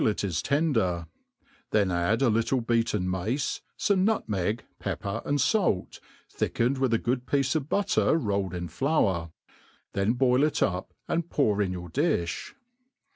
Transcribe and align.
7* 0.01 0.07
it 0.09 0.23
is 0.23 0.41
tender; 0.41 1.05
then 1.69 1.91
add 1.91 2.23
a 2.23 2.29
little 2.31 2.59
boaten 2.59 3.03
mace, 3.07 3.61
fome 3.77 3.99
nutmeg, 3.99 4.63
pep 4.79 5.01
per 5.01 5.21
and 5.25 5.39
fale, 5.39 5.87
thickened 6.27 6.79
with 6.79 6.91
a 6.91 6.97
good 6.97 7.27
piece 7.27 7.53
of 7.53 7.69
butter 7.69 8.17
rolled 8.17 8.55
in 8.55 8.67
flour; 8.67 9.29
then 9.93 10.13
boil 10.13 10.43
it 10.43 10.63
up, 10.63 10.91
and 11.07 11.29
pour 11.29 11.61
in 11.61 11.71
your 11.71 11.87
difli. 11.89 12.55